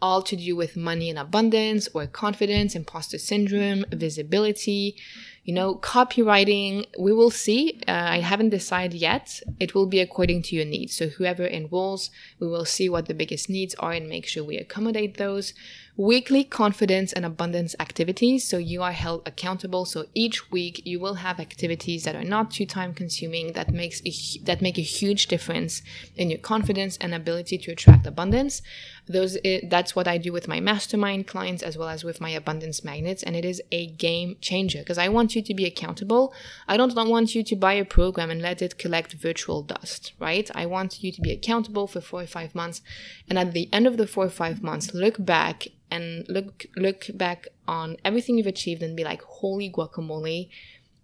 [0.02, 4.96] all to do with money and abundance or confidence, imposter syndrome, visibility,
[5.44, 6.86] you know, copywriting.
[7.00, 7.82] We will see.
[7.88, 9.42] Uh, I haven't decided yet.
[9.60, 10.96] It will be according to your needs.
[10.96, 14.58] So whoever enrolls, we will see what the biggest needs are and make sure we
[14.58, 15.54] accommodate those
[15.98, 19.86] weekly confidence and abundance activities so you are held accountable.
[19.86, 24.02] So each week you will have activities that are not too time consuming that makes
[24.06, 24.12] a,
[24.44, 25.82] that make a huge difference
[26.18, 28.62] in your confidence and ability to attract abundance.
[29.08, 32.32] Those eh, that's what i do with my mastermind clients as well as with my
[32.32, 36.34] abundance magnets and it is a game changer because i want you to be accountable.
[36.68, 40.50] I don't want you to buy a program and let it collect virtual dust right?
[40.56, 42.82] I want you to be accountable for four or five months
[43.30, 47.08] and at the end of the four or five months look back and look look
[47.14, 50.50] back on everything you've achieved and be like, holy guacamole,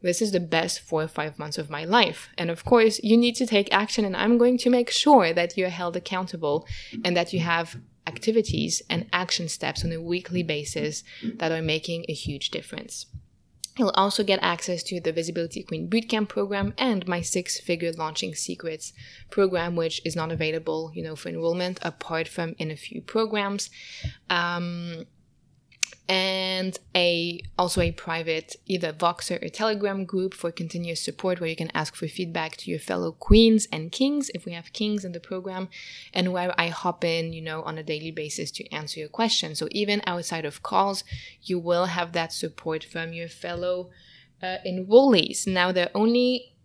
[0.01, 2.29] this is the best four or five months of my life.
[2.37, 5.57] And of course, you need to take action, and I'm going to make sure that
[5.57, 6.65] you're held accountable
[7.05, 7.77] and that you have
[8.07, 11.03] activities and action steps on a weekly basis
[11.35, 13.05] that are making a huge difference.
[13.77, 18.35] You'll also get access to the Visibility Queen Bootcamp program and my six figure launching
[18.35, 18.91] secrets
[19.29, 23.69] program, which is not available, you know, for enrollment apart from in a few programs.
[24.29, 25.05] Um,
[26.11, 31.55] and a also a private either Voxer or Telegram group for continuous support where you
[31.55, 35.13] can ask for feedback to your fellow queens and kings if we have kings in
[35.13, 35.69] the program,
[36.13, 39.59] and where I hop in, you know, on a daily basis to answer your questions.
[39.59, 41.05] So even outside of calls,
[41.43, 43.89] you will have that support from your fellow
[44.43, 45.47] uh, enrollees.
[45.47, 46.55] Now there are only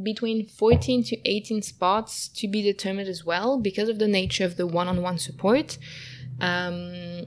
[0.00, 4.56] between 14 to 18 spots to be determined as well because of the nature of
[4.56, 5.78] the one-on-one support.
[6.40, 7.26] Um,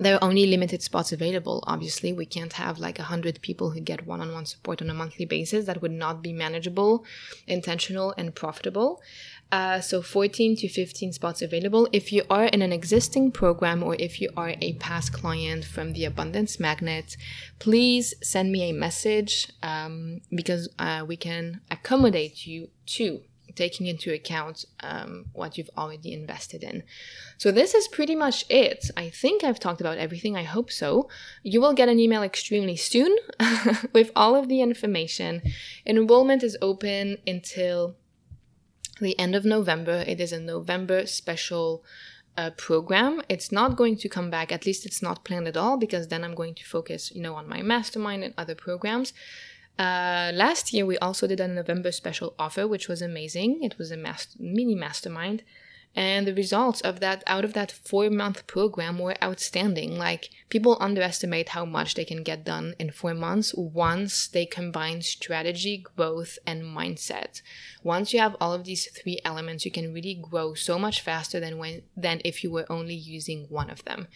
[0.00, 1.62] there are only limited spots available.
[1.66, 5.26] Obviously, we can't have like a hundred people who get one-on-one support on a monthly
[5.26, 5.66] basis.
[5.66, 7.04] That would not be manageable,
[7.46, 9.02] intentional, and profitable.
[9.52, 11.86] Uh, so 14 to 15 spots available.
[11.92, 15.92] If you are in an existing program or if you are a past client from
[15.92, 17.16] the Abundance Magnet,
[17.58, 23.22] please send me a message um, because uh, we can accommodate you too
[23.54, 26.82] taking into account um, what you've already invested in.
[27.38, 28.90] So, this is pretty much it.
[28.96, 30.36] I think I've talked about everything.
[30.36, 31.08] I hope so.
[31.42, 33.16] You will get an email extremely soon
[33.92, 35.42] with all of the information.
[35.86, 37.96] Enrollment is open until
[39.00, 40.04] the end of November.
[40.06, 41.84] It is a November special.
[42.36, 45.76] Uh, program it's not going to come back at least it's not planned at all
[45.76, 49.12] because then i'm going to focus you know on my mastermind and other programs
[49.80, 53.62] uh, last year, we also did a November special offer, which was amazing.
[53.62, 55.42] It was a master, mini mastermind.
[55.96, 59.96] And the results of that, out of that four month program, were outstanding.
[59.96, 65.00] Like, people underestimate how much they can get done in four months once they combine
[65.00, 67.40] strategy, growth, and mindset.
[67.82, 71.40] Once you have all of these three elements, you can really grow so much faster
[71.40, 74.06] than when, than if you were only using one of them.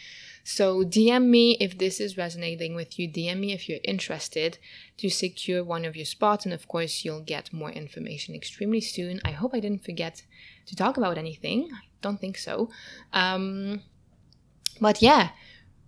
[0.44, 3.08] So DM me if this is resonating with you.
[3.08, 4.58] DM me if you're interested
[4.98, 6.44] to secure one of your spots.
[6.44, 9.20] And of course, you'll get more information extremely soon.
[9.24, 10.22] I hope I didn't forget
[10.66, 11.70] to talk about anything.
[11.72, 12.70] I don't think so.
[13.14, 13.80] Um,
[14.80, 15.30] but yeah,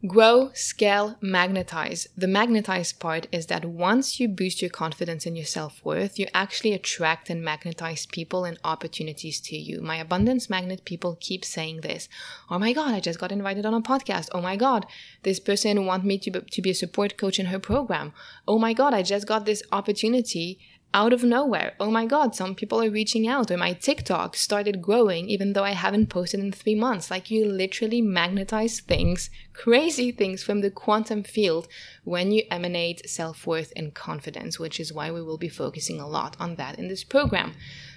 [0.05, 2.07] Grow, scale, magnetize.
[2.19, 6.27] The magnetize part is that once you boost your confidence and your self worth, you
[6.35, 9.81] actually attract and magnetize people and opportunities to you.
[9.81, 12.11] My abundance magnet people keep saying this.
[12.51, 14.29] Oh my God, I just got invited on a podcast.
[14.33, 14.85] Oh my God,
[15.23, 18.13] this person want me to be, to be a support coach in her program.
[18.47, 20.59] Oh my God, I just got this opportunity
[20.95, 21.75] out of nowhere.
[21.79, 25.65] Oh my God, some people are reaching out, or my TikTok started growing even though
[25.65, 27.11] I haven't posted in three months.
[27.11, 31.69] Like you literally magnetize things, crazy things from the quantum field
[32.05, 36.09] when you emanate self worth and confidence, which is why we will be focusing a
[36.09, 37.53] lot on that in this program.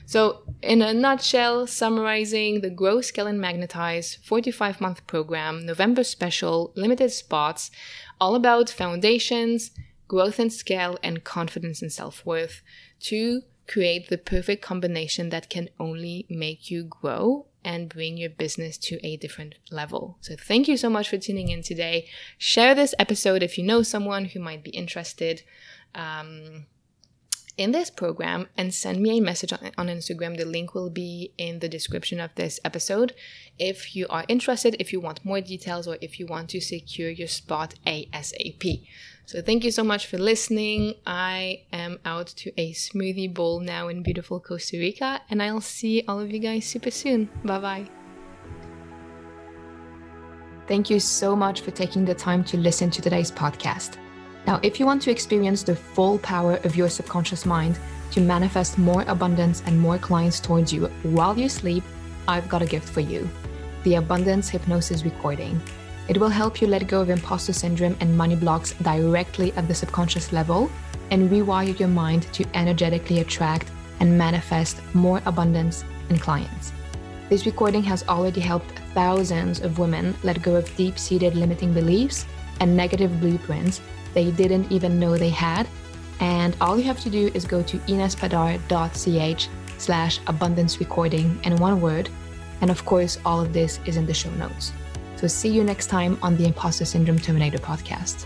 [0.05, 6.73] So, in a nutshell, summarizing the Grow, Scale, and Magnetize 45 month program, November special,
[6.75, 7.69] limited spots,
[8.19, 9.69] all about foundations,
[10.09, 12.61] growth and scale, and confidence and self worth
[12.99, 18.77] to create the perfect combination that can only make you grow and bring your business
[18.77, 20.17] to a different level.
[20.19, 22.09] So, thank you so much for tuning in today.
[22.37, 25.43] Share this episode if you know someone who might be interested.
[25.95, 26.65] Um,
[27.59, 30.37] in this program and send me a message on, on, Instagram.
[30.37, 33.13] The link will be in the description of this episode.
[33.59, 37.09] If you are interested, if you want more details, or if you want to secure
[37.09, 38.87] your spot ASAP.
[39.25, 40.95] So, thank you so much for listening.
[41.05, 46.03] I am out to a smoothie bowl now in beautiful Costa Rica, and I'll see
[46.07, 47.29] all of you guys super soon.
[47.43, 47.89] Bye bye.
[50.67, 53.97] Thank you so much for taking the time to listen to today's podcast.
[54.49, 57.77] Now, if you want to experience the full power of your subconscious mind
[58.09, 61.83] to manifest more abundance and more clients towards you while you sleep,
[62.27, 63.29] I've got a gift for you
[63.83, 65.61] the Abundance Hypnosis Recording.
[66.07, 69.75] It will help you let go of imposter syndrome and money blocks directly at the
[69.75, 70.71] subconscious level
[71.11, 73.69] and rewire your mind to energetically attract
[73.99, 76.73] and manifest more abundance and clients.
[77.29, 82.25] This recording has already helped thousands of women let go of deep seated limiting beliefs
[82.61, 83.79] and negative blueprints
[84.13, 85.67] they didn't even know they had.
[86.19, 91.79] And all you have to do is go to inespadar.ch slash abundance recording in one
[91.79, 92.09] word.
[92.61, 94.73] And of course, all of this is in the show notes.
[95.15, 98.25] So see you next time on the Imposter Syndrome Terminator podcast.